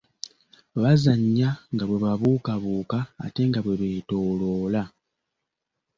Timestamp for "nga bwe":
1.73-1.97, 3.49-3.75